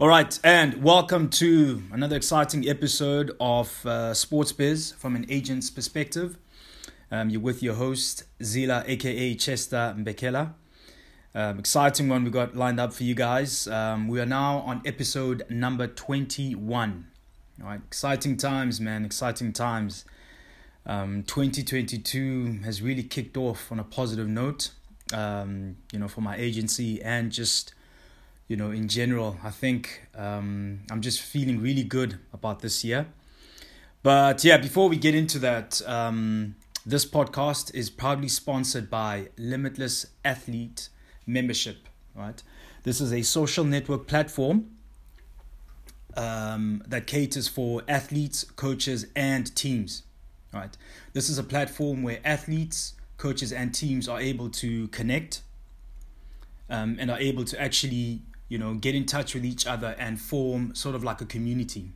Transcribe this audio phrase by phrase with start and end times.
[0.00, 5.68] All right, and welcome to another exciting episode of uh, Sports Biz from an agent's
[5.68, 6.38] perspective.
[7.10, 10.54] Um, you're with your host, Zila, aka Chester Mbekela.
[11.34, 13.68] Um, exciting one we got lined up for you guys.
[13.68, 17.06] Um, we are now on episode number 21.
[17.60, 20.06] All right, exciting times, man, exciting times.
[20.86, 24.70] Um, 2022 has really kicked off on a positive note,
[25.12, 27.74] um, you know, for my agency and just
[28.50, 33.06] you know, in general, I think um, I'm just feeling really good about this year.
[34.02, 40.06] But yeah, before we get into that, um, this podcast is proudly sponsored by Limitless
[40.24, 40.88] Athlete
[41.28, 41.88] Membership.
[42.12, 42.42] Right,
[42.82, 44.72] this is a social network platform
[46.16, 50.02] um, that caters for athletes, coaches, and teams.
[50.52, 50.76] Right,
[51.12, 55.42] this is a platform where athletes, coaches, and teams are able to connect
[56.68, 60.20] um, and are able to actually you know, get in touch with each other and
[60.20, 61.92] form sort of like a community.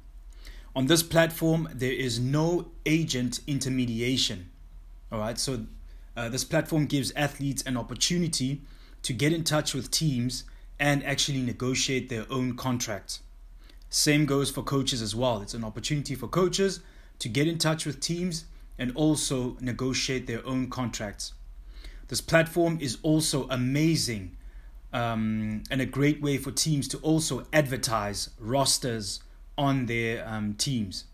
[0.74, 4.50] On this platform, there is no agent intermediation.
[5.12, 5.66] All right, so
[6.16, 8.62] uh, this platform gives athletes an opportunity
[9.02, 10.44] to get in touch with teams
[10.78, 13.20] and actually negotiate their own contracts.
[13.90, 15.42] Same goes for coaches as well.
[15.42, 16.80] It's an opportunity for coaches
[17.18, 18.44] to get in touch with teams
[18.78, 21.34] and also negotiate their own contracts.
[22.08, 24.36] This platform is also amazing
[24.94, 29.20] um, and a great way for teams to also advertise rosters
[29.58, 31.04] on their um, teams.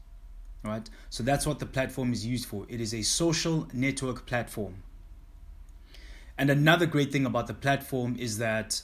[0.63, 0.89] Right?
[1.09, 2.67] So that's what the platform is used for.
[2.69, 4.83] It is a social network platform.
[6.37, 8.83] And another great thing about the platform is that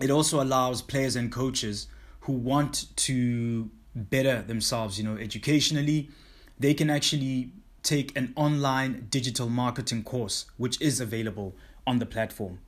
[0.00, 1.86] it also allows players and coaches
[2.20, 6.10] who want to better themselves, you know, educationally,
[6.58, 7.52] they can actually
[7.84, 11.54] take an online digital marketing course, which is available
[11.86, 12.58] on the platform.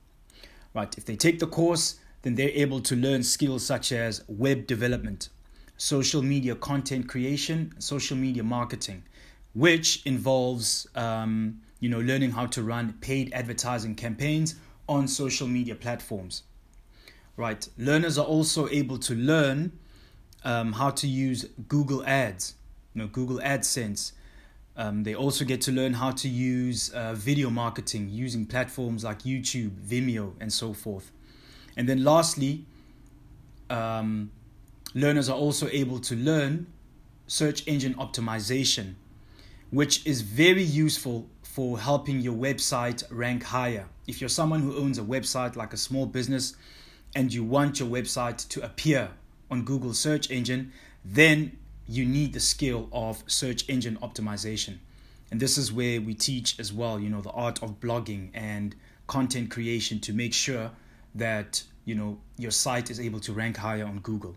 [0.77, 4.67] Right, if they take the course, then they're able to learn skills such as web
[4.67, 5.29] development,
[5.75, 9.01] social media content creation, social media marketing,
[9.55, 14.53] which involves um, you know learning how to run paid advertising campaigns
[14.87, 16.43] on social media platforms.
[17.37, 19.71] Right, learners are also able to learn
[20.43, 22.53] um, how to use Google Ads,
[22.93, 24.11] you know Google AdSense,
[24.77, 29.23] um, they also get to learn how to use uh, video marketing using platforms like
[29.23, 31.11] YouTube, Vimeo, and so forth.
[31.75, 32.65] And then lastly,
[33.71, 34.31] um,
[34.93, 36.67] learners are also able to learn
[37.25, 38.93] search engine optimization,
[39.71, 43.87] which is very useful for helping your website rank higher.
[44.05, 46.55] If you're someone who owns a website like a small business
[47.15, 49.09] and you want your website to appear
[49.49, 50.71] on Google search engine,
[51.03, 54.77] then you need the skill of search engine optimization.
[55.31, 58.75] And this is where we teach as well, you know, the art of blogging and
[59.07, 60.71] content creation to make sure
[61.15, 64.35] that, you know, your site is able to rank higher on Google.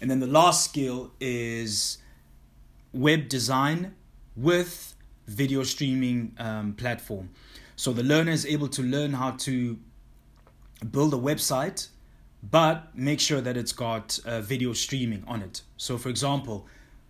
[0.00, 1.98] And then the last skill is
[2.92, 3.94] web design
[4.36, 4.94] with
[5.26, 7.30] video streaming um, platform.
[7.76, 9.78] So the learner is able to learn how to
[10.90, 11.88] build a website,
[12.42, 15.62] but make sure that it's got uh, video streaming on it.
[15.76, 16.66] So, for example,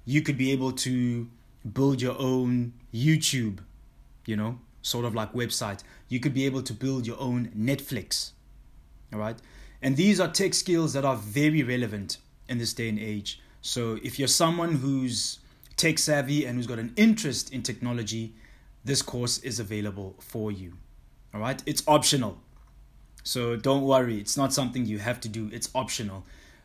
[0.08, 1.28] you could be able to
[1.70, 3.58] build your own YouTube,
[4.24, 5.82] you know, sort of like website.
[6.08, 8.30] You could be able to build your own Netflix.
[9.12, 9.36] All right.
[9.82, 12.16] And these are tech skills that are very relevant
[12.48, 13.42] in this day and age.
[13.60, 15.40] So if you're someone who's
[15.76, 18.32] tech savvy and who's got an interest in technology,
[18.86, 20.72] this course is available for you.
[21.34, 21.62] All right.
[21.66, 22.38] It's optional.
[23.24, 24.18] So don't worry.
[24.18, 26.24] It's not something you have to do, it's optional.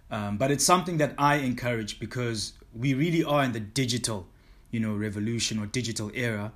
[0.09, 4.27] Um, but it's something that I encourage because we really are in the digital,
[4.71, 6.51] you know, revolution or digital era.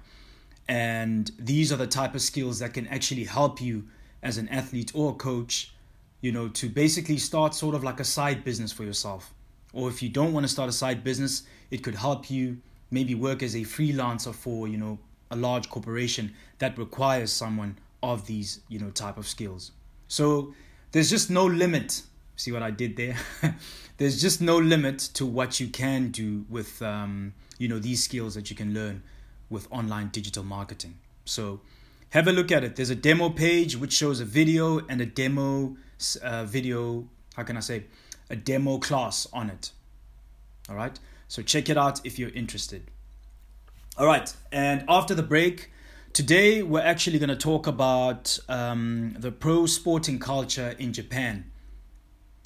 [0.67, 3.85] And these are the type of skills that can actually help you
[4.21, 5.71] as an athlete or coach,
[6.21, 9.33] you know, to basically start sort of like a side business for yourself.
[9.73, 12.57] Or if you don't want to start a side business, it could help you
[12.89, 14.97] maybe work as a freelancer for, you know,
[15.29, 19.71] a large corporation that requires someone of these, you know, type of skills.
[20.07, 20.53] So
[20.91, 22.01] there's just no limit.
[22.35, 23.17] See what I did there?
[23.97, 28.35] there's just no limit to what you can do with um, you know these skills
[28.35, 29.03] that you can learn
[29.49, 30.97] with online digital marketing.
[31.25, 31.61] So
[32.11, 32.75] have a look at it.
[32.75, 35.75] There's a demo page which shows a video and a demo
[36.21, 37.07] uh, video.
[37.35, 37.85] How can I say?
[38.29, 39.71] A demo class on it.
[40.69, 40.97] All right.
[41.27, 42.83] So check it out if you're interested.
[43.97, 44.33] All right.
[44.51, 45.71] And after the break,
[46.13, 51.51] today we're actually going to talk about um, the pro sporting culture in Japan.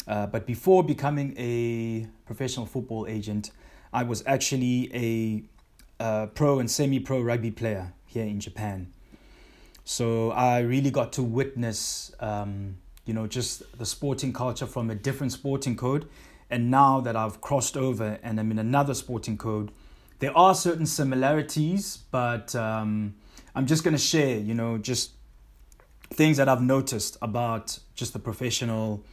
[0.07, 3.51] Uh, but before becoming a professional football agent,
[3.93, 5.43] I was actually a,
[6.35, 8.91] pro and semi-pro rugby player here in Japan.
[9.85, 14.95] So I really got to witness, um, you know, just the sporting culture from a
[14.95, 16.09] different sporting code.
[16.49, 19.71] And now that I've crossed over and I'm in another sporting code,
[20.19, 23.15] there are certain similarities, but um,
[23.55, 25.11] I'm just going to share, you know, just
[26.13, 29.03] things that I've noticed about just the professional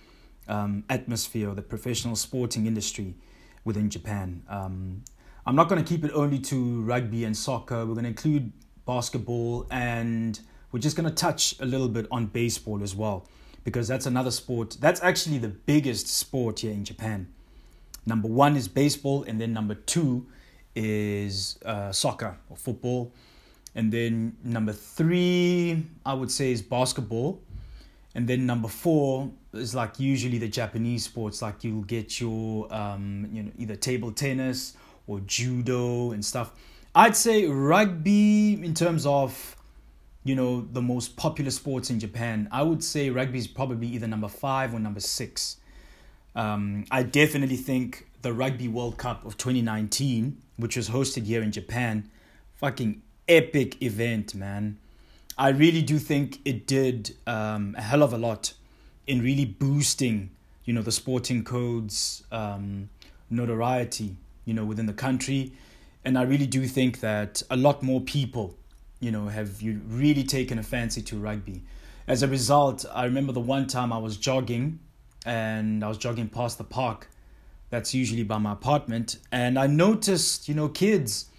[0.48, 3.14] um, atmosphere, the professional sporting industry
[3.64, 4.42] within Japan.
[4.48, 5.04] Um,
[5.46, 7.86] I'm not going to keep it only to rugby and soccer.
[7.86, 8.52] We're going to include
[8.86, 10.38] basketball and
[10.72, 13.26] we're just going to touch a little bit on baseball as well
[13.64, 14.76] because that's another sport.
[14.80, 17.28] That's actually the biggest sport here in Japan.
[18.06, 20.26] Number one is baseball, and then number two
[20.74, 23.12] is uh, soccer or football.
[23.74, 27.40] And then number three, I would say, is basketball.
[28.14, 33.28] And then number four is like usually the Japanese sports, like you'll get your um,
[33.32, 34.76] you know either table tennis
[35.06, 36.52] or judo and stuff.
[36.94, 39.56] I'd say rugby in terms of
[40.24, 42.48] you know the most popular sports in Japan.
[42.50, 45.58] I would say rugby is probably either number five or number six.
[46.34, 51.50] Um, I definitely think the Rugby World Cup of 2019, which was hosted here in
[51.52, 52.08] Japan,
[52.56, 54.78] fucking epic event, man.
[55.38, 58.52] I really do think it did um, a hell of a lot
[59.06, 60.30] in really boosting,
[60.64, 62.90] you know, the sporting codes um,
[63.30, 65.52] notoriety, you know, within the country.
[66.04, 68.56] And I really do think that a lot more people,
[69.00, 71.62] you know, have you really taken a fancy to rugby.
[72.06, 74.78] As a result, I remember the one time I was jogging
[75.24, 77.08] and I was jogging past the park
[77.70, 81.30] that's usually by my apartment and I noticed, you know, kids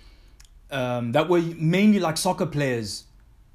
[0.71, 3.06] um, that were mainly like soccer players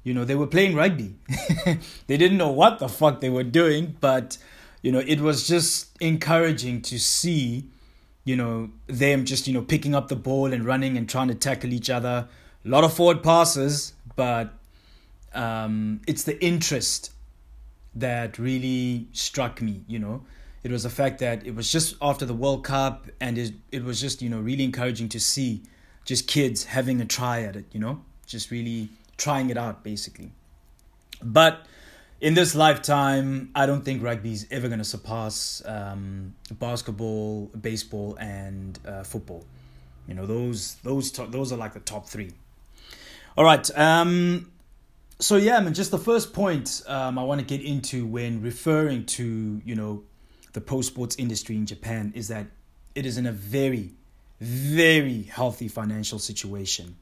[0.07, 1.15] you know, they were playing rugby.
[2.07, 4.37] they didn't know what the fuck they were doing, but
[4.81, 7.65] you know, it was just encouraging to see,
[8.23, 11.35] you know, them just, you know, picking up the ball and running and trying to
[11.35, 12.29] tackle each other.
[12.63, 14.53] A lot of forward passes, but
[15.33, 17.11] um, it's the interest
[17.93, 20.23] that really struck me, you know.
[20.63, 23.83] It was the fact that it was just after the World Cup and it, it
[23.83, 25.63] was just, you know, really encouraging to see
[26.07, 30.31] just kids having a try at it, you know, just really trying it out basically.
[31.21, 31.65] But
[32.21, 38.15] in this lifetime, I don't think rugby is ever going to surpass um, basketball, baseball,
[38.19, 39.45] and uh, football.
[40.07, 42.31] You know those those to- those are like the top three.
[43.37, 43.69] All right.
[43.77, 44.51] Um,
[45.19, 48.41] so yeah, I mean, just the first point um, I want to get into when
[48.41, 50.03] referring to you know
[50.53, 52.47] the pro sports industry in Japan is that
[52.95, 53.91] it is in a very,
[54.39, 56.95] very healthy financial situation.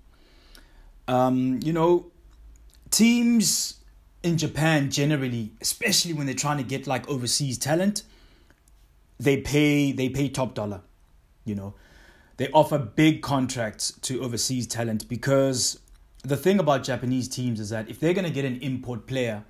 [1.08, 2.08] Um, you know,
[2.90, 3.76] teams
[4.24, 8.04] in Japan generally, especially when they're trying to get like overseas talent,
[9.20, 10.82] they pay they pay top dollar.
[11.46, 11.74] You know,
[12.38, 15.80] they offer big contracts to overseas talent because
[16.24, 19.44] the thing about Japanese teams is that if they're gonna get an import player,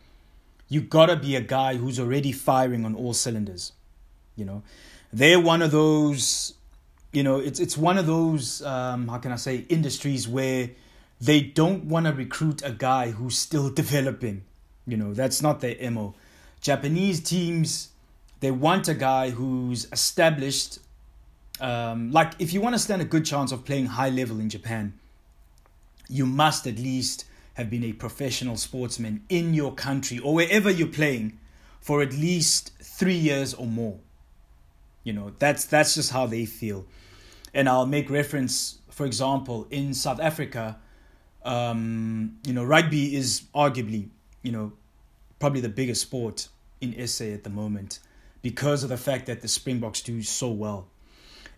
[0.67, 3.71] you gotta be a guy who's already firing on all cylinders.
[4.35, 4.63] You know,
[5.13, 6.53] they're one of those.
[7.15, 8.61] You know, it's it's one of those.
[8.61, 10.69] Um, how can I say industries where
[11.19, 14.43] they don't want to recruit a guy who's still developing.
[14.85, 16.15] You know, that's not their MO.
[16.61, 17.89] Japanese teams,
[18.39, 20.79] they want a guy who's established.
[21.59, 24.49] Um, like, if you want to stand a good chance of playing high level in
[24.49, 24.93] Japan,
[26.09, 30.87] you must at least have been a professional sportsman in your country or wherever you're
[30.87, 31.39] playing
[31.79, 33.97] for at least three years or more.
[35.03, 36.85] You know, that's that's just how they feel.
[37.55, 40.77] And I'll make reference, for example, in South Africa,
[41.43, 44.09] um, you know, rugby is arguably,
[44.43, 44.73] you know,
[45.39, 46.49] probably the biggest sport
[46.81, 47.99] in SA at the moment
[48.41, 50.87] because of the fact that the Springboks do so well.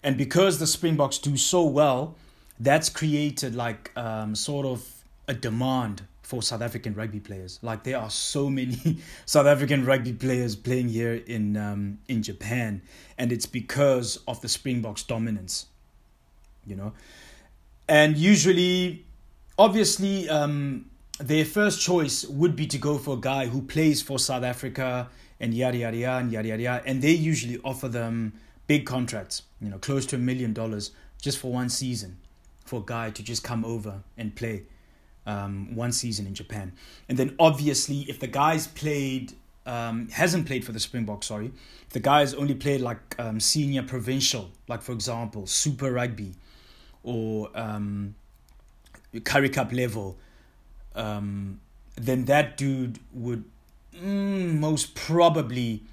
[0.03, 2.15] And because the Springboks do so well,
[2.59, 4.87] that's created like um, sort of
[5.27, 7.57] a demand for South African rugby players.
[7.61, 12.81] Like there are so many South African rugby players playing here in um, in Japan,
[13.17, 15.67] and it's because of the Springboks dominance.
[16.67, 16.93] You know,
[17.87, 19.05] and usually,
[19.57, 24.19] obviously, um, their first choice would be to go for a guy who plays for
[24.19, 25.09] South Africa
[25.39, 28.33] and yada yada yada and yada yada yada, and they usually offer them
[28.67, 29.43] big contracts.
[29.61, 32.17] You know, close to a million dollars just for one season,
[32.65, 34.63] for a guy to just come over and play
[35.25, 36.73] um, one season in Japan.
[37.09, 39.33] And then obviously, if the guy's played,
[39.65, 41.51] um, hasn't played for the Springboks, sorry,
[41.83, 46.35] if the guy's only played like um, senior provincial, like for example, Super Rugby
[47.07, 48.15] or um,
[49.23, 50.17] Currie Cup level,
[50.93, 51.61] um,
[51.95, 53.45] then that dude would
[53.95, 55.83] mm, most probably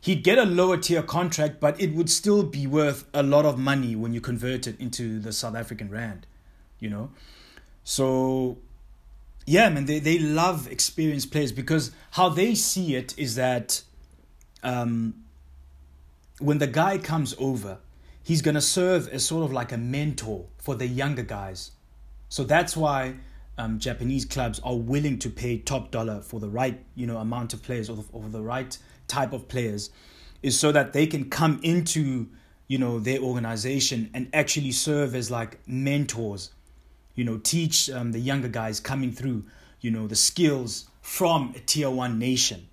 [0.00, 3.58] he'd get a lower tier contract, but it would still be worth a lot of
[3.58, 6.26] money when you convert it into the South African rand,
[6.78, 7.10] you know.
[7.84, 8.56] So
[9.46, 13.82] yeah, man, they, they love experienced players because how they see it is that
[14.62, 15.14] um,
[16.38, 17.78] when the guy comes over,
[18.24, 21.70] he's going to serve as sort of like a mentor for the younger guys.
[22.28, 23.14] So that's why
[23.56, 27.54] um, Japanese clubs are willing to pay top dollar for the right, you know, amount
[27.54, 28.76] of players or the, or the right
[29.06, 29.90] type of players,
[30.42, 32.26] is so that they can come into,
[32.66, 36.50] you know, their organization and actually serve as like mentors
[37.14, 39.44] you know, teach um, the younger guys coming through,
[39.80, 42.68] you know, the skills from a tier one nation,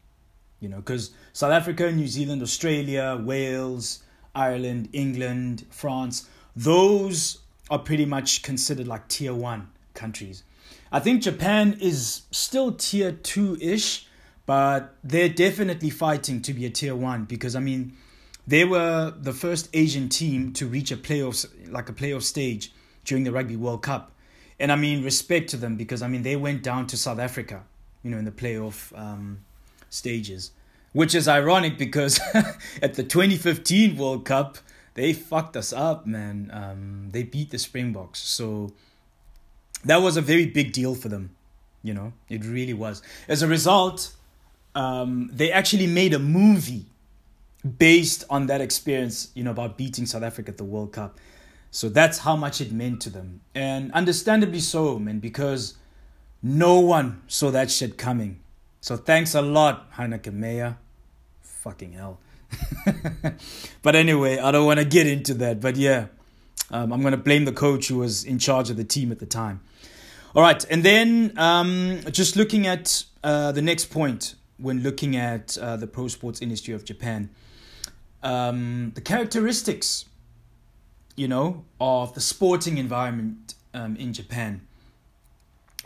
[0.60, 4.04] you know, because South Africa, New Zealand, Australia, Wales,
[4.36, 10.44] Ireland, England, France, those are pretty much considered like tier one countries.
[10.92, 14.08] I think Japan is still tier two ish,
[14.46, 17.94] but they're definitely fighting to be a tier one because I mean,
[18.46, 22.74] they were the first Asian team to reach a playoff like a playoff stage
[23.06, 24.12] during the Rugby World Cup
[24.62, 27.64] and I mean respect to them because I mean they went down to South Africa,
[28.04, 29.40] you know, in the playoff um,
[29.90, 30.52] stages,
[30.94, 32.20] which is ironic because
[32.82, 34.58] at the 2015 World Cup
[34.94, 36.50] they fucked us up, man.
[36.54, 38.72] Um, they beat the Springboks, so
[39.86, 41.36] that was a very big deal for them.
[41.82, 43.02] You know, it really was.
[43.28, 44.14] As a result,
[44.76, 46.86] um, they actually made a movie
[47.78, 51.20] based on that experience, you know, about beating South Africa at the World Cup.
[51.72, 53.42] So that's how much it meant to them.
[53.56, 55.78] And understandably so, man, because
[56.44, 58.42] no one saw that shit coming.
[58.82, 60.78] So thanks a lot, Heyneke Meyer.
[61.42, 62.20] Fucking hell.
[63.82, 65.62] but anyway, I don't want to get into that.
[65.62, 66.08] But yeah,
[66.70, 69.20] um, I'm going to blame the coach who was in charge of the team at
[69.20, 69.62] the time.
[70.36, 75.58] All right, and then um, just looking at uh, the next point when looking at
[75.58, 77.30] uh, the pro sports industry of Japan,
[78.24, 80.06] um, the characteristics
[81.16, 84.62] you know, of the sporting environment um, in Japan.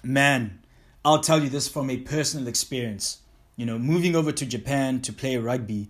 [0.04, 0.60] Man,
[1.06, 3.20] I'll tell you this from a personal experience.
[3.58, 5.90] You know, moving over to Japan to play rugby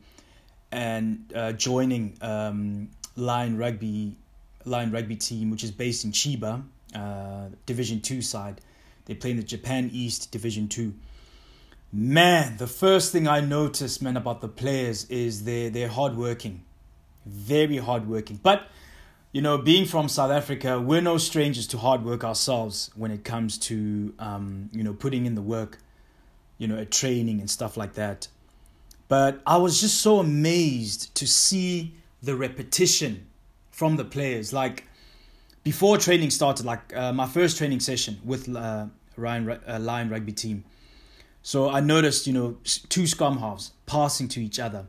[0.73, 4.17] and uh, joining um, Lion Rugby,
[4.65, 8.59] Lion Rugby team, which is based in Chiba, uh, Division Two side.
[9.05, 10.93] They play in the Japan East Division Two.
[11.93, 16.63] Man, the first thing I noticed, man, about the players is they're they're hardworking,
[17.25, 18.41] very hardworking.
[18.43, 18.67] But
[19.35, 23.25] you know, being from South Africa, we're no strangers to hard work ourselves when it
[23.25, 25.77] comes to, um, you know, putting in the work,
[26.57, 28.29] you know, at training and stuff like that.
[29.09, 33.27] But I was just so amazed to see the repetition
[33.71, 34.53] from the players.
[34.53, 34.85] Like
[35.65, 38.85] before training started, like uh, my first training session with uh,
[39.17, 40.63] Ryan uh, Lion Rugby team.
[41.41, 44.85] So I noticed, you know, two scrum halves passing to each other.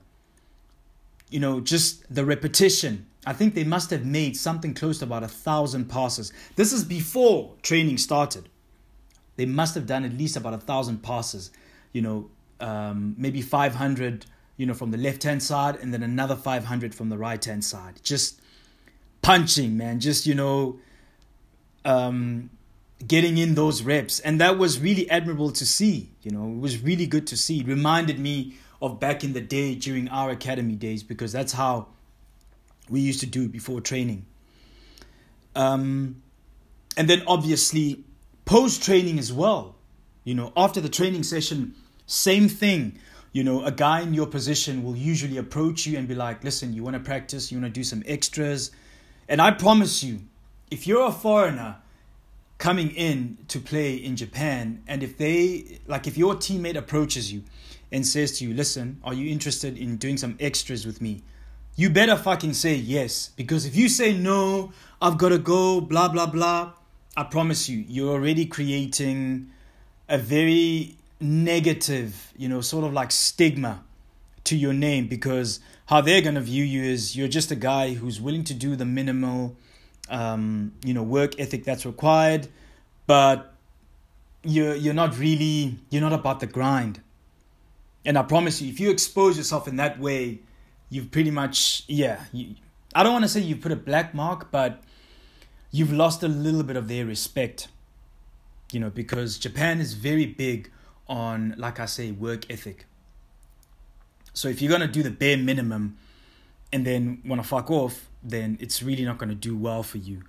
[1.31, 5.25] You know, just the repetition I think they must have made something close to about
[5.25, 6.33] a thousand passes.
[6.55, 8.49] This is before training started.
[9.35, 11.51] They must have done at least about a thousand passes.
[11.93, 12.31] You know,
[12.61, 17.09] um, maybe 500, you know, from the left hand side and then another 500 from
[17.09, 18.01] the right hand side.
[18.05, 18.41] Just
[19.23, 19.99] punching, man.
[19.99, 20.79] Just, you know,
[21.85, 22.51] um,
[23.07, 24.21] getting in those reps.
[24.21, 26.11] And that was really admirable to see.
[26.23, 27.61] You know, it was really good to see.
[27.61, 31.89] It reminded me of back in the day during our academy days because that's how
[32.89, 34.27] we used to do before training.
[35.55, 36.23] Um,
[36.97, 38.05] and then obviously
[38.45, 39.75] post training as well.
[40.25, 41.75] You know, after the training session,
[42.07, 42.99] same thing.
[43.33, 46.73] You know, a guy in your position will usually approach you and be like, listen,
[46.73, 48.71] you want to practice, you want to do some extras.
[49.29, 50.21] And I promise you,
[50.71, 51.77] if you're a foreigner
[52.59, 57.45] coming in to play in Japan, and if they, like, if your teammate approaches you
[57.93, 61.23] and says to you, listen, are you interested in doing some extras with me?
[61.77, 63.31] You better fucking say yes.
[63.37, 66.73] Because if you say no, I've got to go, blah, blah, blah,
[67.17, 69.51] I promise you, you're already creating
[70.09, 73.83] a very negative, you know, sort of like stigma
[74.45, 77.95] to your name because how they're going to view you is you're just a guy
[77.95, 79.57] who's willing to do the minimal,
[80.09, 82.49] um, you know, work ethic that's required,
[83.07, 83.53] but
[84.43, 87.01] you're you're not really you're not about the grind.
[88.05, 90.39] And I promise you, if you expose yourself in that way,
[90.89, 92.25] you've pretty much yeah.
[92.33, 92.55] You,
[92.95, 94.83] I don't want to say you've put a black mark, but
[95.71, 97.69] you've lost a little bit of their respect.
[98.73, 100.71] You know, because Japan is very big
[101.09, 102.87] on, like I say, work ethic.
[104.33, 105.97] So if you're gonna do the bare minimum
[106.73, 110.23] and then wanna fuck off, then it's really not gonna do well for you.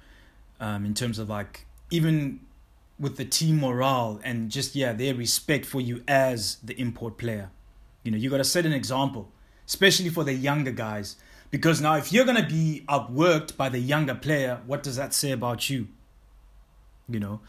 [0.60, 2.40] Um, in terms of like even
[3.00, 7.50] with the team morale and just yeah, their respect for you as the import player.
[8.04, 9.30] You know, you gotta set an example,
[9.68, 11.18] especially for the younger guys.
[11.52, 15.32] Because now if you're gonna be outworked by the younger player, what does that say
[15.32, 15.88] about you?
[17.08, 17.40] You know?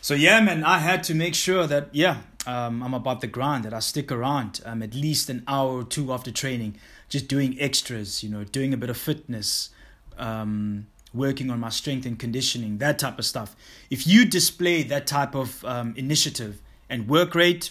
[0.00, 3.64] So yeah, man, I had to make sure that yeah, um, I'm about the grind,
[3.64, 6.76] that I stick around um, at least an hour or two after training,
[7.08, 9.70] just doing extras, you know, doing a bit of fitness,
[10.16, 13.56] um, working on my strength and conditioning, that type of stuff.
[13.90, 17.70] If you display that type of um, initiative and work rate,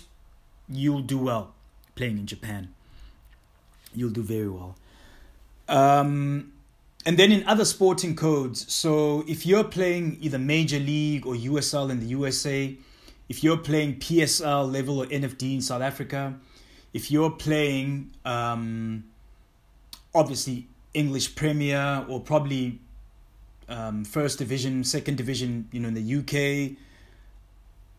[0.68, 1.54] you'll do well
[1.96, 2.74] playing in Japan.
[3.98, 4.75] You'll do very well.
[5.68, 6.54] Um,
[7.06, 11.89] and then in other sporting codes, so if you're playing either Major League or USL
[11.89, 12.75] in the USA,
[13.30, 16.36] if you're playing PSL level or NFD in South Africa,
[16.94, 19.06] if you're playing um,
[20.13, 22.80] obviously English Premier or probably
[23.70, 26.77] um, First Division, Second Division, you know, in the UK,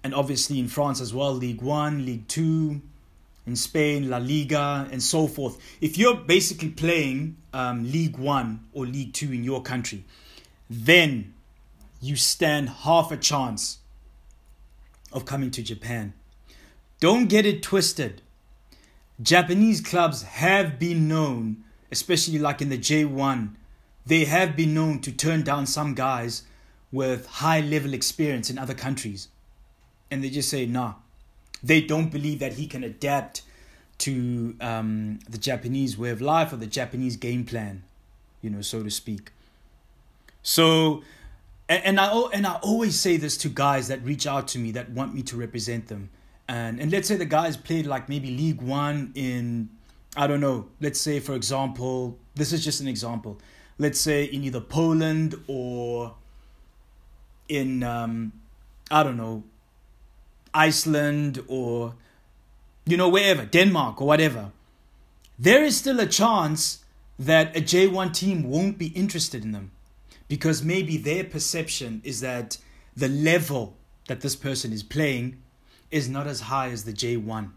[0.05, 2.81] and obviously in France as well, League One, League Two,
[3.49, 5.59] in Spain, La Liga, and so forth.
[5.81, 10.05] If you're basically playing um, League One or League Two in your country,
[10.71, 11.35] then
[12.00, 13.78] you stand half a chance
[15.12, 16.12] of coming to Japan.
[17.00, 18.23] Don't get it twisted.
[19.21, 23.55] Japanese clubs have been known, especially like in the J1,
[24.07, 26.42] they have been known to turn down some guys
[26.92, 29.29] with high level experience in other countries.
[30.11, 30.94] And they just say, nah.
[31.62, 33.42] They don't believe that he can adapt
[33.99, 37.83] to um, the Japanese way of life or the Japanese game plan,
[38.42, 39.33] you know, so to speak.
[40.42, 41.03] So
[41.68, 44.73] and, and I and I always say this to guys that reach out to me
[44.73, 46.11] that want me to represent them.
[46.49, 49.68] And and let's say the guys played like maybe League One in
[50.16, 50.68] I don't know.
[50.81, 53.38] Let's say for example, this is just an example.
[53.79, 56.14] Let's say in either Poland or
[57.49, 58.33] in um,
[58.90, 59.44] I don't know
[60.55, 61.95] Iceland or
[62.85, 64.53] you know wherever Denmark or whatever.
[65.39, 66.85] There is still a chance
[67.19, 69.71] that a J1 team won't be interested in them
[70.29, 72.59] because maybe their perception is that
[72.97, 73.77] the level
[74.09, 75.39] that this person is playing
[75.91, 77.51] is not as high as the J1.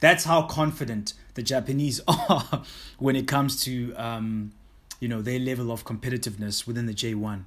[0.00, 2.62] That's how confident the Japanese are
[2.98, 4.52] when it comes to um,
[4.98, 7.44] you know their level of competitiveness within the J1.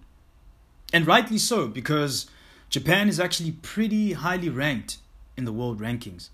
[0.92, 2.28] And rightly so because
[2.74, 4.98] Japan is actually pretty highly ranked
[5.38, 6.30] in the world rankings.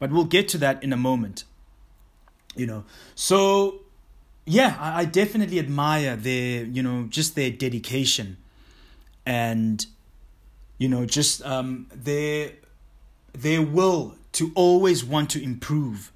[0.00, 1.44] But we'll get to that in a moment.
[2.56, 2.84] You know.
[3.14, 3.82] So
[4.44, 8.38] yeah, I, I definitely admire their, you know, just their dedication
[9.24, 9.86] and,
[10.78, 12.54] you know, just um, their
[13.32, 16.10] their will to always want to improve.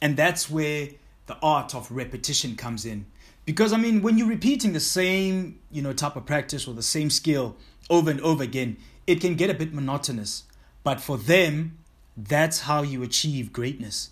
[0.00, 0.88] And that's where
[1.26, 3.04] the art of repetition comes in.
[3.44, 6.82] Because I mean, when you're repeating the same, you know, type of practice or the
[6.82, 7.54] same skill
[7.88, 10.44] over and over again, it can get a bit monotonous.
[10.82, 11.78] But for them,
[12.16, 14.10] that's how you achieve greatness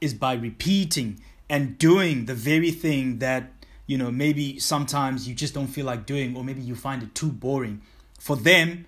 [0.00, 3.50] is by repeating and doing the very thing that
[3.86, 7.14] you know maybe sometimes you just don't feel like doing or maybe you find it
[7.14, 7.82] too boring.
[8.18, 8.86] For them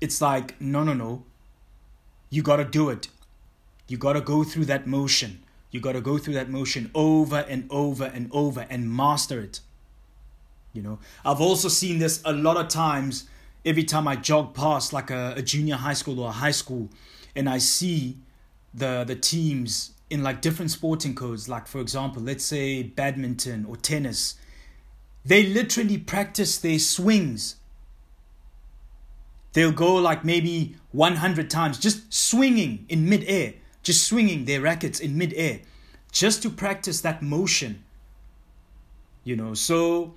[0.00, 1.24] it's like no no no.
[2.30, 3.08] You got to do it.
[3.86, 5.42] You got to go through that motion.
[5.70, 9.60] You got to go through that motion over and over and over and master it.
[10.72, 13.28] You know i've also seen this a lot of times
[13.64, 16.88] every time i jog past like a, a junior high school or a high school
[17.34, 18.16] and i see
[18.72, 23.76] the the teams in like different sporting codes, like for example, let's say badminton or
[23.76, 24.36] tennis,
[25.24, 27.56] they literally practice their swings.
[29.54, 35.16] They'll go like maybe 100 times just swinging in midair, just swinging their rackets in
[35.16, 35.60] midair,
[36.12, 37.82] just to practice that motion.
[39.22, 40.14] You know, so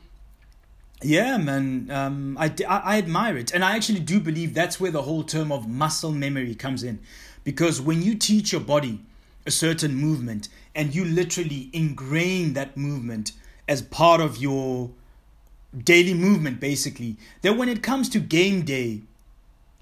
[1.03, 3.53] yeah, man, um, I, I, I admire it.
[3.53, 6.99] And I actually do believe that's where the whole term of muscle memory comes in.
[7.43, 9.01] Because when you teach your body,
[9.47, 13.31] a certain movement and you literally ingrain that movement
[13.67, 14.91] as part of your
[15.83, 19.01] daily movement basically that when it comes to game day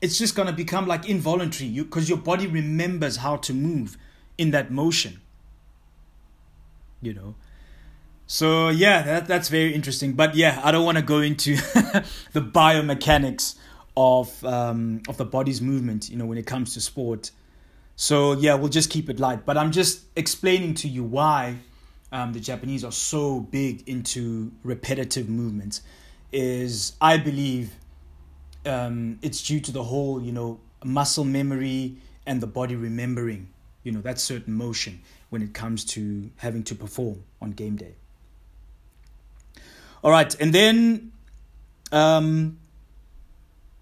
[0.02, 3.98] it's just going to become like involuntary because you, your body remembers how to move
[4.38, 5.20] in that motion
[7.02, 7.34] you know
[8.28, 10.14] so yeah that that's very interesting.
[10.14, 11.56] But yeah i don't want to go into
[12.34, 13.56] the biomechanics
[13.98, 17.32] of um of the body's movement you know when it comes to sport.
[17.96, 19.46] So yeah we'll just keep it light.
[19.46, 21.58] But i'm just explaining to you why
[22.12, 25.82] um, the japanese are so big into repetitive movements
[26.32, 27.74] is i believe
[28.66, 33.50] um, it's due to the whole, you know, muscle memory and the body remembering,
[33.84, 37.96] you know, that certain motion when it comes to having to perform on game day.
[40.06, 41.14] All right, and then,
[41.92, 42.60] um,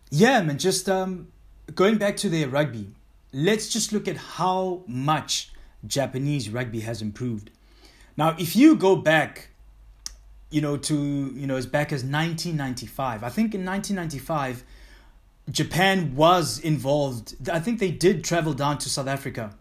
[0.09, 1.27] yeah, man, just um,
[1.75, 2.91] going back to their rugby,
[3.33, 5.51] let's just look at how much
[5.85, 7.51] Japanese rugby has improved.
[8.15, 9.49] Now, if you go back,
[10.49, 14.63] you know, to, you know, as back as 1995, I think in 1995,
[15.51, 17.35] Japan was involved.
[17.51, 19.57] I think they did travel down to South Africa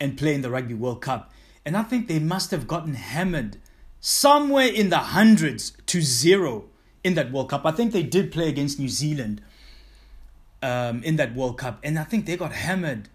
[0.00, 1.30] and play in the Rugby World Cup.
[1.66, 3.58] And I think they must have gotten hammered
[4.00, 6.64] somewhere in the hundreds to zero
[7.04, 7.64] in that World Cup.
[7.64, 9.40] I think they did play against New Zealand
[10.62, 11.78] um, in that World Cup.
[11.82, 13.08] And I think they got hammered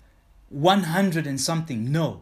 [0.50, 1.92] 100 and something.
[1.92, 2.22] No.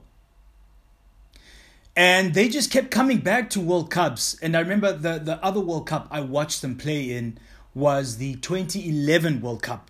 [1.96, 4.38] And they just kept coming back to World Cups.
[4.42, 7.38] And I remember the, the other World Cup I watched them play in
[7.74, 9.90] was the 2011 World Cup.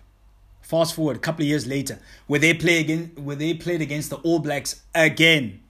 [0.60, 4.10] Fast forward a couple of years later, where they play again, where they played against
[4.10, 5.60] the All Blacks again,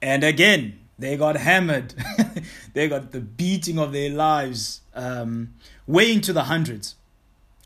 [0.00, 1.94] and again they got hammered.
[2.74, 5.54] they got the beating of their lives, um,
[5.86, 6.96] way into the hundreds.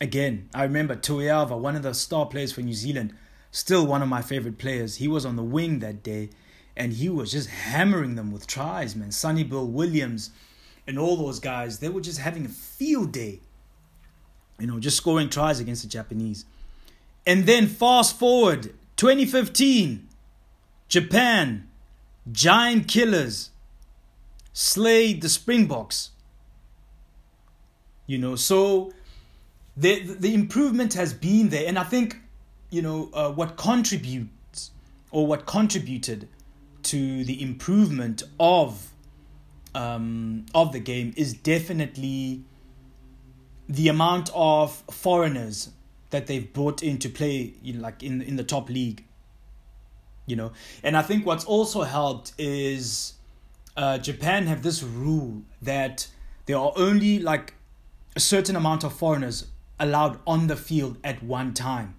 [0.01, 3.15] Again, I remember Toeava, one of the star players for New Zealand,
[3.51, 4.97] still one of my favorite players.
[4.97, 6.31] He was on the wing that day,
[6.77, 9.11] and he was just hammering them with tries, man.
[9.11, 10.31] Sonny Bill Williams
[10.87, 13.41] and all those guys, they were just having a field day.
[14.59, 16.45] You know, just scoring tries against the Japanese.
[17.27, 20.07] And then fast forward 2015,
[20.89, 21.66] Japan,
[22.31, 23.51] giant killers,
[24.53, 26.11] slayed the Springboks.
[28.07, 28.93] You know, so
[29.77, 32.19] the the improvement has been there, and I think
[32.71, 34.71] you know uh, what contributes
[35.11, 36.29] or what contributed
[36.85, 38.91] to the improvement of
[39.75, 42.43] um, of the game is definitely
[43.69, 45.71] the amount of foreigners
[46.11, 49.06] that they've brought in to play you know, like in in the top league
[50.27, 53.15] you know and i think what's also helped is
[53.77, 56.09] uh, japan have this rule that
[56.47, 57.55] there are only like
[58.15, 59.47] a certain amount of foreigners
[59.79, 61.95] allowed on the field at one time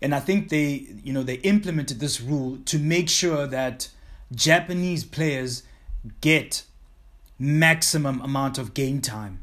[0.00, 3.88] and i think they you know they implemented this rule to make sure that
[4.34, 5.62] japanese players
[6.20, 6.64] get
[7.38, 9.42] maximum amount of game time.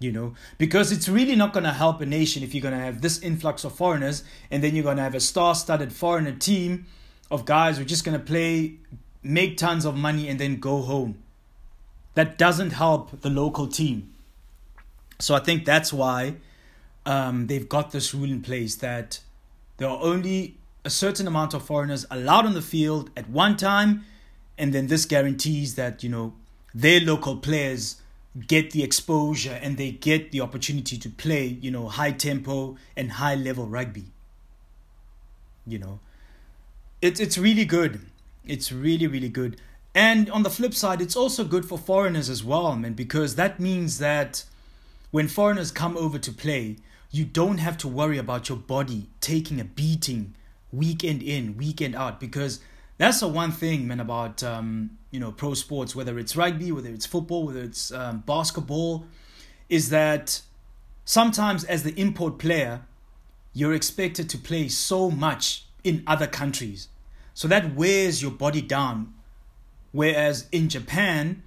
[0.00, 2.84] You know, because it's really not going to help a nation if you're going to
[2.84, 6.32] have this influx of foreigners and then you're going to have a star studded foreigner
[6.32, 6.86] team
[7.32, 8.74] of guys who are just going to play,
[9.24, 11.18] make tons of money, and then go home.
[12.14, 14.14] That doesn't help the local team.
[15.18, 16.36] So I think that's why
[17.04, 19.20] um, they've got this rule in place that
[19.78, 24.04] there are only a certain amount of foreigners allowed on the field at one time
[24.56, 26.34] and then this guarantees that you know
[26.74, 27.96] their local players
[28.46, 33.12] get the exposure and they get the opportunity to play you know high tempo and
[33.12, 34.06] high level rugby.
[35.66, 36.00] You know?
[37.02, 38.00] It's it's really good.
[38.44, 39.60] It's really really good.
[39.94, 43.58] And on the flip side it's also good for foreigners as well man because that
[43.58, 44.44] means that
[45.10, 46.76] when foreigners come over to play
[47.10, 50.34] you don't have to worry about your body taking a beating
[50.70, 52.60] weekend in weekend out because
[52.98, 56.90] that's the one thing, man, about um, you know pro sports, whether it's rugby, whether
[56.90, 59.06] it's football, whether it's um, basketball,
[59.68, 60.42] is that
[61.04, 62.82] sometimes as the import player,
[63.52, 66.88] you're expected to play so much in other countries,
[67.34, 69.14] so that wears your body down.
[69.92, 71.42] Whereas in Japan,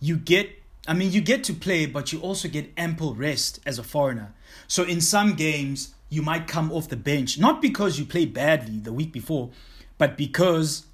[0.00, 0.50] you get
[0.86, 4.34] I mean, you get to play, but you also get ample rest as a foreigner.
[4.68, 8.78] So in some games, you might come off the bench, not because you played badly
[8.78, 9.50] the week before,
[9.96, 10.84] but because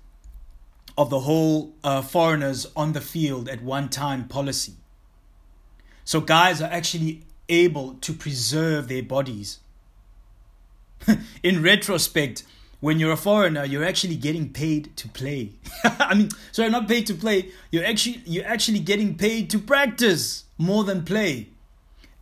[0.97, 4.75] of the whole uh, foreigners on the field at one time policy.
[6.05, 9.61] So guys are actually able to preserve their bodies.
[11.43, 12.45] In retrospect,
[12.81, 15.53] when you're a foreigner, you're actually getting paid to play.
[15.85, 17.51] I mean, sorry, not paid to play.
[17.71, 21.49] You're actually you're actually getting paid to practice more than play,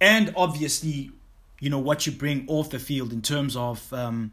[0.00, 1.12] and obviously,
[1.60, 4.32] you know what you bring off the field in terms of um,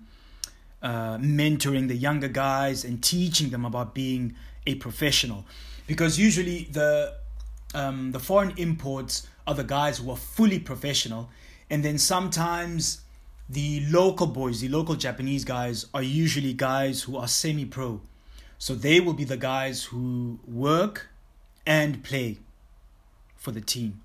[0.86, 4.36] uh, mentoring the younger guys and teaching them about being
[4.68, 5.44] a professional,
[5.88, 7.16] because usually the
[7.74, 11.30] um, the foreign imports are the guys who are fully professional,
[11.72, 13.02] and then sometimes
[13.50, 18.02] the local boys, the local Japanese guys, are usually guys who are semi pro.
[18.60, 21.10] So they will be the guys who work
[21.66, 22.38] and play
[23.36, 24.02] for the team.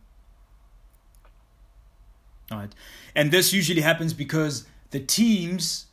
[2.50, 2.74] All right.
[3.14, 5.86] And this usually happens because the teams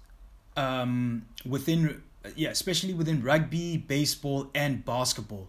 [0.57, 2.01] um, within,
[2.35, 5.47] yeah, especially within rugby, baseball, and basketball,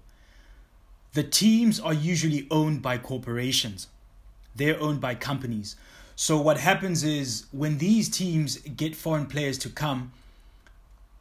[1.14, 3.88] the teams are usually owned by corporations.
[4.54, 5.74] They're owned by companies.
[6.14, 10.12] So what happens is when these teams get foreign players to come,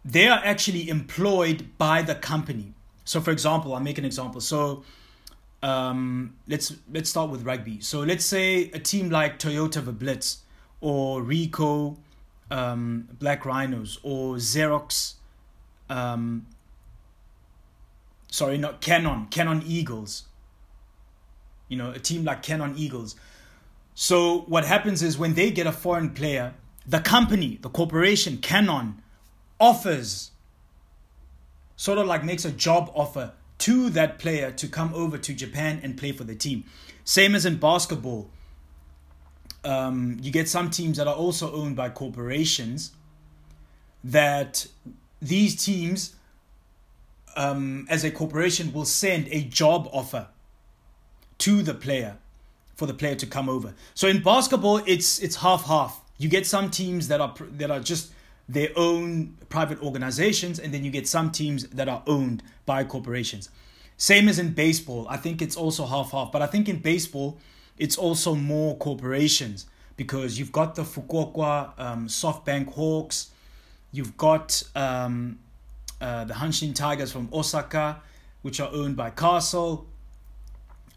[0.04, 2.74] they are actually employed by the company.
[3.06, 4.42] So for example, I'll make an example.
[4.42, 4.84] So
[5.64, 7.80] um, let's let's start with rugby.
[7.82, 10.38] So let's say a team like Toyota Verblitz
[10.82, 11.98] or Ricoh
[12.50, 15.16] um, Black Rhinos or Xerox
[15.90, 16.48] um,
[18.30, 20.24] sorry, not Canon, Canon Eagles.
[21.70, 23.16] You know, a team like Canon Eagles
[24.00, 26.54] so what happens is when they get a foreign player,
[26.86, 29.02] the company, the corporation, Canon,
[29.60, 30.30] offers,
[31.76, 35.80] sort of like makes a job offer to that player to come over to Japan
[35.82, 36.66] and play for the team.
[37.06, 38.30] Same as in basketball.
[39.64, 42.92] Um, you get some teams that are also owned by corporations
[44.04, 44.68] that
[45.22, 46.16] these teams,
[47.36, 50.28] um, as a corporation, will send a job offer
[51.40, 52.18] to the player
[52.76, 53.74] for the player to come over.
[53.96, 56.02] So in basketball, it's it's half half.
[56.18, 58.12] You get some teams that are that are just
[58.48, 63.50] their own private organizations, and then you get some teams that are owned by corporations.
[63.98, 65.08] Same as in baseball.
[65.10, 66.32] I think it's also half half.
[66.32, 67.40] But I think in baseball,
[67.78, 73.32] it's also more corporations because you've got the Fukuoka um, SoftBank Hawks,
[73.92, 75.40] you've got um,
[76.00, 78.02] uh, the Hanshin Tigers from Osaka,
[78.44, 79.88] which are owned by Castle.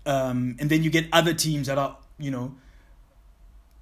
[0.04, 2.54] Um, and then you get other teams that are, you know,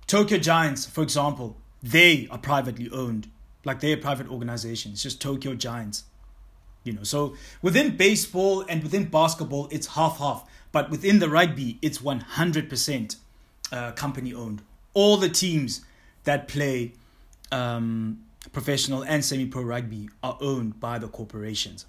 [0.06, 3.28] Tokyo Giants, for example, they are privately owned.
[3.64, 4.92] Like they're a private organization.
[4.92, 6.04] It's just Tokyo Giants.
[6.84, 10.48] You know, so within baseball and within basketball, it's half half.
[10.72, 13.16] But within the rugby, it's 100%
[13.72, 14.62] uh, company owned.
[14.94, 15.84] All the teams
[16.24, 16.92] that play
[17.50, 21.86] um, professional and semi pro rugby are owned by the corporations.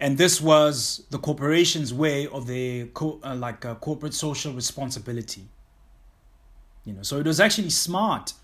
[0.00, 5.44] And this was the corporation's way of their co- uh, like uh, corporate social responsibility.
[6.84, 8.34] You know so it was actually smart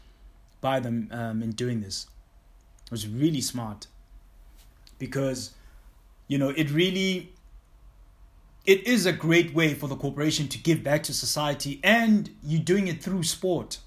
[0.60, 2.06] by them um, in doing this.
[2.86, 3.86] It was really smart.
[4.98, 5.50] Because
[6.28, 7.32] you know it really
[8.66, 12.62] it is a great way for the corporation to give back to society and you're
[12.62, 13.78] doing it through sport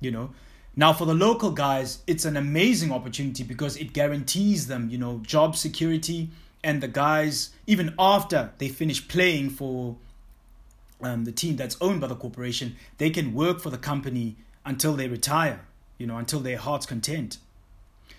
[0.00, 0.30] you know
[0.74, 5.20] now for the local guys it's an amazing opportunity because it guarantees them you know
[5.24, 6.30] job security
[6.66, 9.94] and the guys, even after they finish playing for
[11.00, 14.94] um, the team that's owned by the corporation, they can work for the company until
[14.94, 15.60] they retire,
[15.96, 17.38] you know, until their heart's content.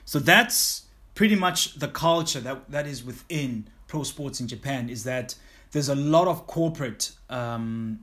[0.05, 0.83] So that's
[1.13, 5.36] pretty much the culture that, that is within pro sports in Japan is that
[5.71, 8.00] there's a lot of corporate um,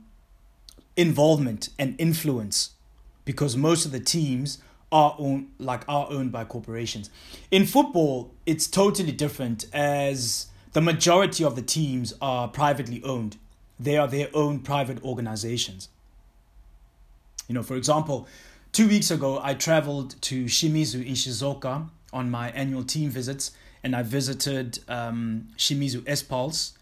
[0.95, 2.71] involvement and influence
[3.23, 4.59] because most of the teams
[4.91, 7.09] are owned like are owned by corporations.
[7.51, 13.37] In football, it's totally different as the majority of the teams are privately owned.
[13.79, 15.89] They are their own private organizations.
[17.47, 18.27] You know, for example,
[18.71, 23.51] two weeks ago I traveled to Shimizu in Shizuoka on my annual team visits
[23.85, 26.73] and I visited um, Shimizu S-Pulse.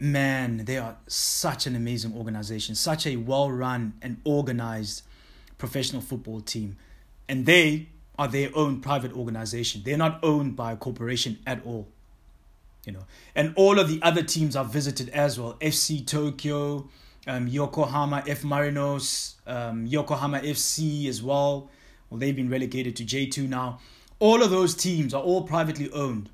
[0.00, 5.02] Man, they are such an amazing organization, such a well run and organized
[5.56, 6.76] professional football team
[7.28, 9.82] and they are their own private organization.
[9.84, 11.86] They're not owned by a corporation at all.
[12.84, 15.54] You know, and all of the other teams are visited as well.
[15.60, 16.88] FC Tokyo,
[17.26, 21.70] um, Yokohama F Marinos, um, Yokohama FC as well.
[22.10, 23.80] Well, they've been relegated to J2 now.
[24.18, 26.30] All of those teams are all privately owned.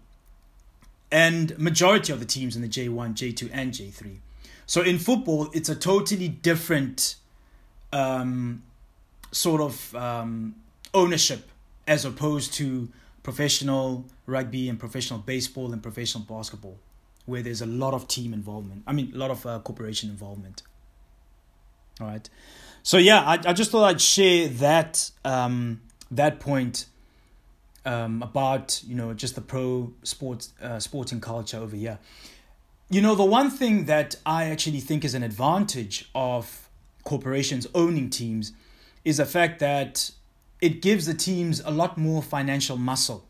[1.11, 4.17] And majority of the teams in the J1, J2, and J3.
[4.67, 7.17] So in football, it's a totally different
[7.93, 8.63] um,
[9.31, 10.55] sort of um,
[10.95, 11.51] ownership
[11.87, 12.89] as opposed to
[13.23, 16.79] professional rugby and professional baseball and professional basketball,
[17.27, 18.83] where there's a lot of team involvement.
[18.87, 20.63] I mean, a lot of uh, corporation involvement.
[22.01, 22.29] All right.
[22.83, 26.87] So yeah, I, I just thought I'd share that um, that point
[27.85, 31.99] um, about you know just the pro sports uh, sporting culture over here.
[32.91, 36.69] You know, the one thing that I actually think is an advantage of
[37.05, 38.53] corporations owning teams
[39.05, 40.11] is the fact that
[40.61, 43.27] it gives the teams a lot more financial muscle.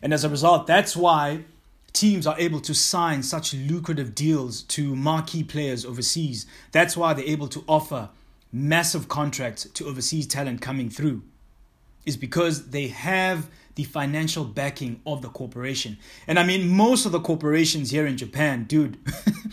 [0.00, 1.44] And as a result, that's why
[1.92, 6.46] teams are able to sign such lucrative deals to marquee players overseas.
[6.70, 8.10] That's why they're able to offer
[8.52, 11.22] massive contracts to overseas talent coming through
[12.08, 15.98] is because they have the financial backing of the corporation.
[16.26, 18.98] And I mean, most of the corporations here in Japan, dude,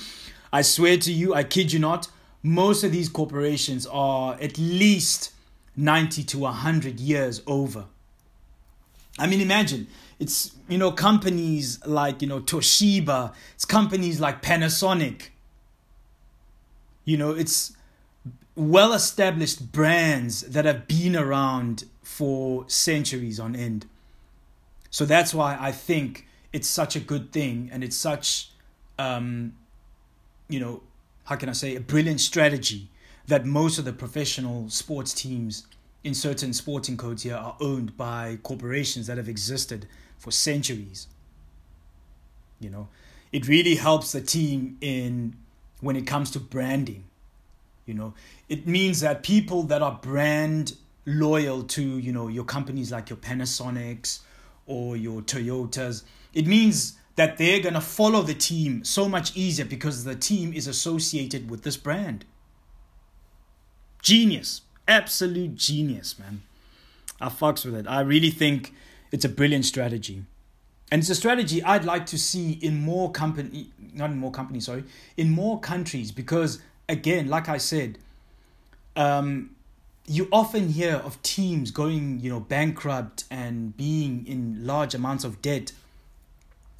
[0.54, 2.08] I swear to you, I kid you not,
[2.42, 5.34] most of these corporations are at least
[5.76, 7.86] 90 to 100 years over.
[9.20, 9.88] I mean, imagine
[10.18, 15.30] it's, you know, companies like, you know, Toshiba, it's companies like Panasonic.
[17.04, 17.74] You know, it's
[18.56, 23.88] well established brands that have been around for centuries on end.
[24.92, 28.52] So that's why I think it's such a good thing and it's such,
[29.00, 29.54] um,
[30.48, 30.84] you know,
[31.26, 32.90] how can I say, a brilliant strategy
[33.28, 35.66] that most of the professional sports teams
[36.04, 39.88] in certain sporting codes here are owned by corporations that have existed
[40.20, 41.08] for centuries.
[42.60, 42.88] You know,
[43.32, 45.36] it really helps the team in
[45.82, 47.06] when it comes to branding.
[47.88, 48.14] You know,
[48.48, 53.18] it means that people that are brand loyal to, you know, your companies like your
[53.18, 54.20] Panasonics
[54.66, 59.66] or your Toyotas, it means that they're going to follow the team so much easier
[59.66, 62.26] because the team is associated with this brand.
[64.02, 64.62] Genius.
[64.88, 66.44] Absolute genius, man.
[67.20, 67.88] I fucks with it.
[67.88, 68.74] I really think
[69.12, 70.26] it's a brilliant strategy.
[70.92, 74.66] And it's a strategy I'd like to see in more company not in more companies,
[74.66, 74.84] sorry,
[75.18, 77.98] in more countries because again, like I said,
[78.96, 79.55] um,
[80.08, 85.42] you often hear of teams going, you know, bankrupt and being in large amounts of
[85.42, 85.72] debt.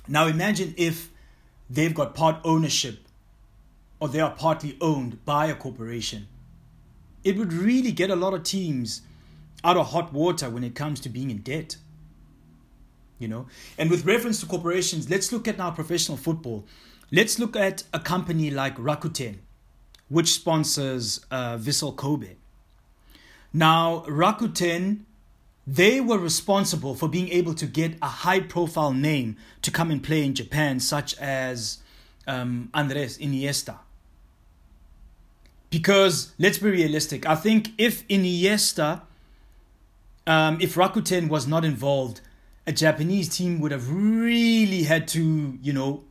[0.08, 1.10] Now imagine if
[1.70, 3.00] they've got part ownership
[4.00, 6.28] or they are partly owned by a corporation
[7.26, 9.02] it would really get a lot of teams
[9.64, 11.76] out of hot water when it comes to being in debt.
[13.18, 16.66] You know, and with reference to corporations, let's look at now professional football.
[17.12, 19.38] Let's look at a company like Rakuten,
[20.10, 22.36] which sponsors uh, Vissel Kobe.
[23.56, 25.06] Now, Rakuten,
[25.66, 30.04] they were responsible for being able to get a high profile name to come and
[30.04, 31.78] play in Japan, such as
[32.28, 33.78] um, Andres Iniesta.
[35.70, 37.26] Because let's be realistic.
[37.26, 39.04] I think if Iniesta,
[40.28, 42.20] um, if Rakuten was not involved,
[42.68, 46.04] a Japanese team would have really had to, you know,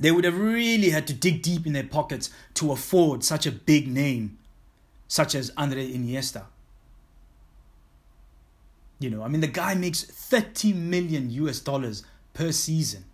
[0.00, 3.52] they would have really had to dig deep in their pockets to afford such a
[3.52, 4.38] big name,
[5.12, 6.44] such as Andre Iniesta.
[8.98, 13.04] You know, I mean, the guy makes 30 million US dollars per season.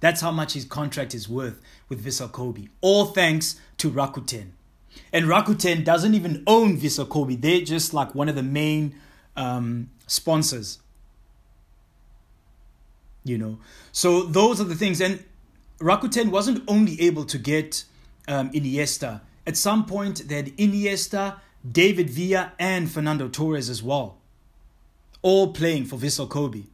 [0.00, 2.68] That's how much his contract is worth with Vissel Kobe.
[2.80, 4.52] All thanks to Rakuten.
[5.12, 7.36] And Rakuten doesn't even own Vissel Kobe.
[7.36, 8.94] They're just like one of the main
[9.36, 10.78] um, sponsors.
[13.24, 13.58] You know,
[13.92, 15.02] so those are the things.
[15.02, 15.22] And
[15.80, 17.84] Rakuten wasn't only able to get
[18.26, 19.20] um, Iniesta.
[19.46, 21.38] At some point, they had Iniesta,
[21.70, 24.18] David Villa, and Fernando Torres as well,
[25.22, 26.64] all playing for Vissel Kobe.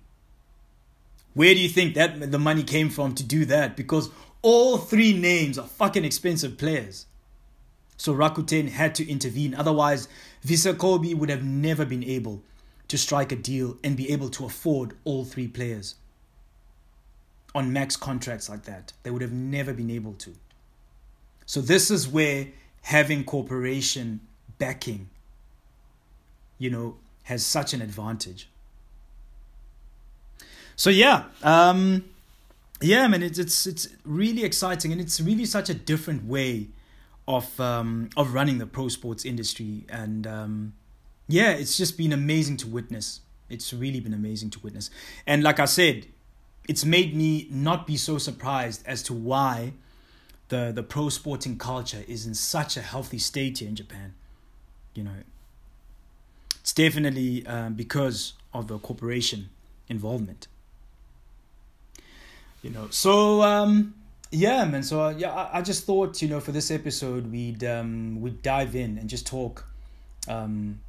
[1.35, 3.77] Where do you think that the money came from to do that?
[3.77, 4.11] Because
[4.43, 7.07] all three names are fucking expensive players.
[7.97, 9.55] So Rakuten had to intervene.
[9.55, 10.09] Otherwise,
[10.45, 12.43] Vissel Kobe would have never been able
[12.89, 15.95] to strike a deal and be able to afford all three players
[17.55, 18.93] on max contracts like that.
[19.03, 20.35] They would have never been able to.
[21.47, 22.49] So this is where
[22.83, 24.21] having corporation
[24.59, 25.09] backing,
[26.59, 28.49] you know, has such an advantage.
[30.77, 32.05] So yeah, um,
[32.81, 36.69] yeah, man, it's it's it's really exciting and it's really such a different way
[37.29, 40.73] of um, of running the pro sports industry, and um,
[41.29, 43.21] yeah, it's just been amazing to witness.
[43.49, 44.91] It's really been amazing to witness,
[45.27, 46.07] and like I said,
[46.69, 49.75] it's made me not be so surprised as to why
[50.53, 54.13] the the pro sporting culture is in such a healthy state here in Japan.
[54.95, 55.19] You know,
[56.61, 59.49] it's definitely um, because of the corporation
[59.89, 60.49] involvement.
[62.63, 63.95] You know, so um,
[64.31, 64.83] yeah, man.
[64.83, 68.43] So uh, yeah, I, I, just thought you know for this episode we'd um, we'd
[68.43, 69.65] dive in and just talk
[70.29, 70.81] um,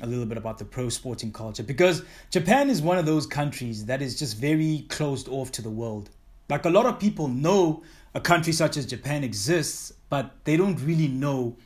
[0.00, 3.84] a little bit about the pro sporting culture because Japan is one of those countries
[3.84, 6.08] that is just very closed off to the world.
[6.48, 7.82] Like a lot of people know
[8.14, 11.56] a country such as Japan exists, but they don't really know,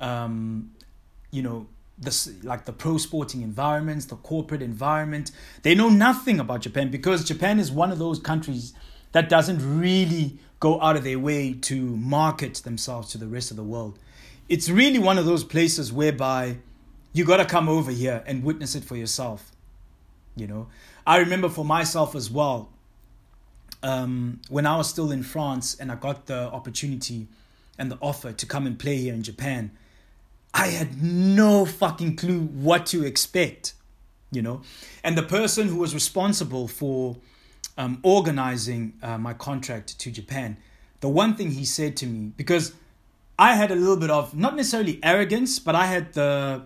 [0.00, 0.72] um,
[1.30, 1.66] you know,
[1.98, 5.30] the like the pro sporting environments, the corporate environment.
[5.62, 8.74] They know nothing about Japan because Japan is one of those countries
[9.12, 13.56] that doesn't really go out of their way to market themselves to the rest of
[13.56, 13.98] the world.
[14.48, 16.58] It's really one of those places whereby
[17.12, 19.52] you got to come over here and witness it for yourself.
[20.36, 20.68] You know,
[21.06, 22.68] I remember for myself as well,
[23.86, 27.28] um, when I was still in France and I got the opportunity
[27.78, 29.70] and the offer to come and play here in Japan,
[30.52, 33.74] I had no fucking clue what to expect,
[34.32, 34.62] you know.
[35.04, 37.16] And the person who was responsible for
[37.78, 40.56] um, organizing uh, my contract to Japan,
[41.00, 42.72] the one thing he said to me, because
[43.38, 46.62] I had a little bit of, not necessarily arrogance, but I had the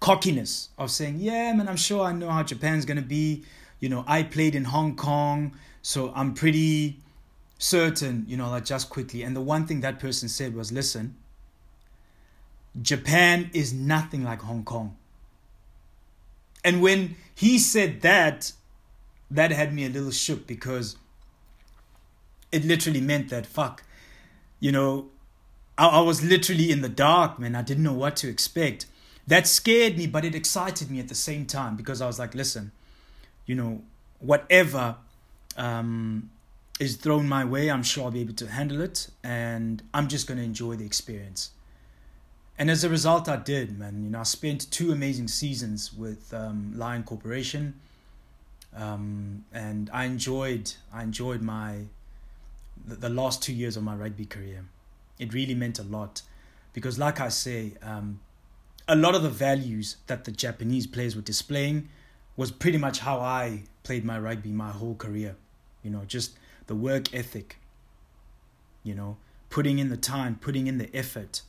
[0.00, 3.44] cockiness of saying, yeah, man, I'm sure I know how Japan's to be.
[3.78, 5.52] You know, I played in Hong Kong,
[5.82, 7.00] so I'm pretty
[7.58, 9.22] certain, you know, like just quickly.
[9.22, 11.16] And the one thing that person said was, listen,
[12.80, 14.96] Japan is nothing like Hong Kong.
[16.64, 18.52] And when he said that,
[19.30, 20.96] that had me a little shook because
[22.52, 23.82] it literally meant that, fuck,
[24.60, 25.08] you know,
[25.76, 27.56] I, I was literally in the dark, man.
[27.56, 28.86] I didn't know what to expect.
[29.26, 32.34] That scared me, but it excited me at the same time because I was like,
[32.34, 32.72] listen,
[33.46, 33.82] you know,
[34.18, 34.96] whatever
[35.56, 36.30] um,
[36.80, 40.26] is thrown my way, I'm sure I'll be able to handle it, and I'm just
[40.26, 41.50] going to enjoy the experience.
[42.58, 44.04] And as a result, I did, man.
[44.04, 47.80] You know, I spent two amazing seasons with um, Lion Corporation,
[48.74, 51.86] um, and I enjoyed, I enjoyed my
[52.86, 54.64] the, the, last two years of my rugby career.
[55.18, 56.22] It really meant a lot,
[56.72, 58.20] because, like I say, um,
[58.88, 61.88] a lot of the values that the Japanese players were displaying
[62.36, 65.36] was pretty much how I played my rugby my whole career.
[65.82, 67.58] You know, just the work ethic,
[68.82, 69.16] you know,
[69.50, 71.42] putting in the time, putting in the effort,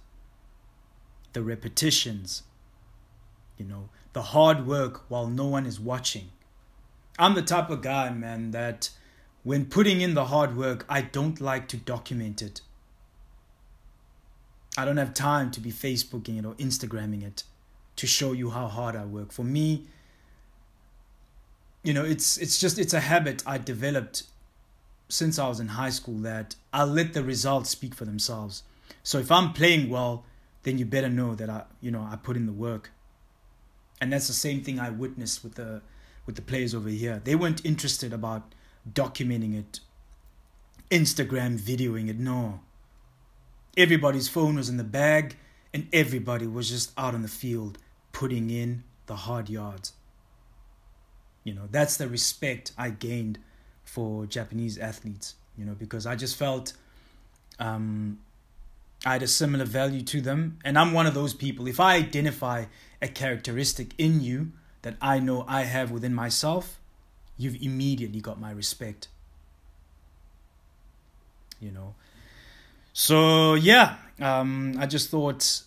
[1.33, 2.43] the repetitions,
[3.57, 6.29] you know, the hard work while no one is watching.
[7.19, 8.89] I'm the type of guy, man, that
[9.43, 12.61] when putting in the hard work, I don't like to document it.
[14.75, 17.43] I don't have time to be Facebooking it or Instagramming it
[17.97, 19.31] to show you how hard I work.
[19.31, 19.85] For me,
[21.83, 24.23] you know, it's it's just it's a habit I developed
[25.09, 28.63] since I was in high school that I let the results speak for themselves.
[29.03, 30.23] So if I'm playing well,
[30.63, 32.91] then you better know that I, you know, I put in the work.
[34.01, 35.81] And that's the same thing I witnessed with the
[36.25, 37.21] with the players over here.
[37.23, 38.55] They weren't interested about
[38.91, 39.81] documenting it,
[40.89, 42.17] Instagram videoing it.
[42.17, 42.61] No.
[43.75, 45.35] Everybody's phone was in the bag
[45.73, 47.77] and everybody was just out on the field
[48.11, 49.93] putting in the hard yards.
[51.43, 53.39] You know, that's the respect I gained
[53.83, 56.73] for Japanese athletes, you know, because I just felt
[57.59, 58.19] um,
[59.05, 60.59] I had a similar value to them.
[60.63, 61.67] And I'm one of those people.
[61.67, 62.65] If I identify
[63.01, 66.79] a characteristic in you that I know I have within myself,
[67.37, 69.09] you've immediately got my respect.
[71.59, 71.95] You know.
[72.93, 75.63] So yeah, um, I just thought,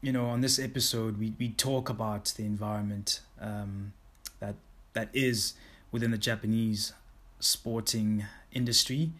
[0.00, 3.92] you know, on this episode we we talk about the environment um,
[4.94, 5.54] that is
[5.90, 6.92] within the Japanese
[7.40, 9.12] sporting industry.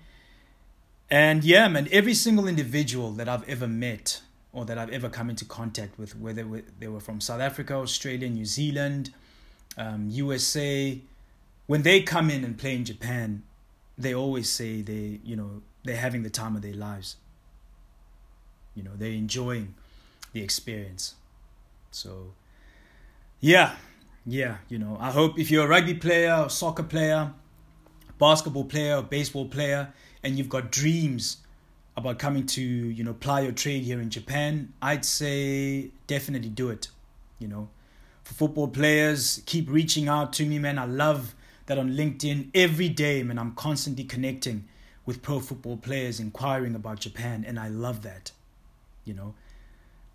[1.10, 5.30] And yeah, man, every single individual that I've ever met or that I've ever come
[5.30, 6.46] into contact with, whether
[6.78, 9.12] they were from South Africa, Australia, New Zealand,
[9.78, 11.00] um, USA,
[11.66, 13.42] when they come in and play in Japan,
[13.96, 17.16] they always say they, you know, they're having the time of their lives.
[18.74, 19.74] You know, they're enjoying
[20.32, 21.14] the experience.
[21.90, 22.32] So,
[23.40, 23.76] yeah,
[24.24, 27.32] yeah, you know, I hope if you're a rugby player or soccer player,
[28.18, 29.92] basketball player or baseball player
[30.22, 31.38] and you've got dreams
[31.96, 36.70] about coming to you know ply your trade here in Japan, I'd say definitely do
[36.70, 36.88] it.
[37.38, 37.68] You know,
[38.22, 40.78] for football players, keep reaching out to me, man.
[40.78, 41.34] I love
[41.66, 43.38] that on LinkedIn every day, man.
[43.38, 44.68] I'm constantly connecting
[45.04, 48.30] with pro football players, inquiring about Japan, and I love that.
[49.04, 49.34] You know,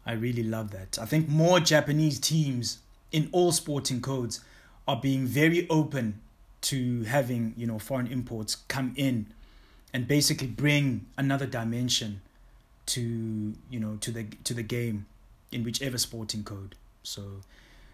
[0.06, 0.98] I really love that.
[1.00, 2.80] I think more Japanese teams
[3.12, 4.42] in all sporting codes
[4.88, 6.22] are being very open
[6.62, 9.28] to having you know foreign imports come in
[9.94, 12.22] and basically bring another dimension
[12.86, 15.06] to you know to the to the game
[15.52, 16.76] in whichever sporting code.
[17.04, 17.42] So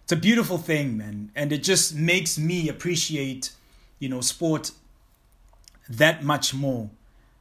[0.02, 1.30] it's a beautiful thing man.
[1.34, 3.50] And it just makes me appreciate
[3.98, 4.70] you know sport
[5.88, 6.90] that much more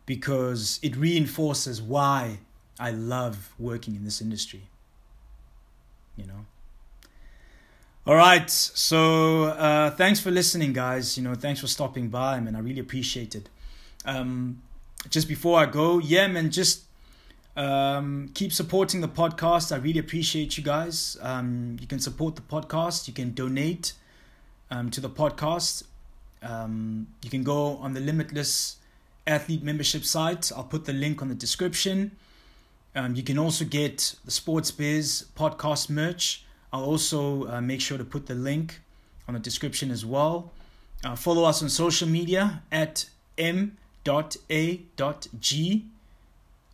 [0.05, 2.39] because it reinforces why
[2.79, 4.63] I love working in this industry
[6.15, 6.45] you know
[8.05, 8.49] all right.
[8.49, 11.17] So uh, thanks for listening, guys.
[11.17, 12.55] You know, thanks for stopping by, man.
[12.55, 13.49] I really appreciate it.
[14.05, 14.61] Um,
[15.09, 16.83] just before I go, yeah, man, just
[17.55, 19.71] um, keep supporting the podcast.
[19.71, 21.17] I really appreciate you guys.
[21.21, 23.07] Um, you can support the podcast.
[23.07, 23.93] You can donate
[24.69, 25.83] um, to the podcast.
[26.41, 28.77] Um, you can go on the Limitless
[29.25, 30.51] Athlete membership site.
[30.53, 32.11] I'll put the link on the description.
[32.95, 36.42] Um, you can also get the Sports Biz podcast merch.
[36.73, 38.81] I'll also uh, make sure to put the link
[39.27, 40.51] on the description as well.
[41.03, 43.05] Uh, follow us on social media at
[43.37, 43.75] m.a.g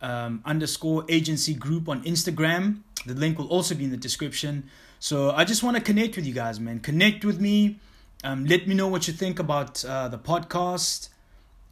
[0.02, 2.80] um, underscore agency group on Instagram.
[3.06, 4.70] The link will also be in the description.
[4.98, 6.80] So I just want to connect with you guys, man.
[6.80, 7.78] Connect with me.
[8.22, 11.08] Um, let me know what you think about uh, the podcast,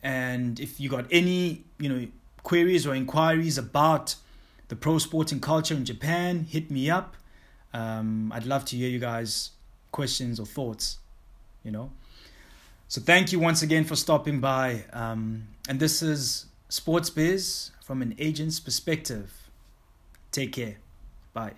[0.02, 2.06] and if you got any, you know,
[2.42, 4.14] queries or inquiries about
[4.68, 7.16] the pro sporting culture in Japan, hit me up.
[7.72, 9.50] Um, I'd love to hear you guys'
[9.92, 10.98] questions or thoughts.
[11.64, 11.90] You know.
[12.88, 14.84] So thank you once again for stopping by.
[14.94, 19.50] Um, and this is Sports Biz from an agent's perspective.
[20.32, 20.76] Take care.
[21.34, 21.52] Bye.